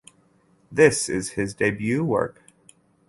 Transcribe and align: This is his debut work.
This 0.71 1.09
is 1.09 1.33
his 1.33 1.53
debut 1.53 2.03
work. 2.03 2.41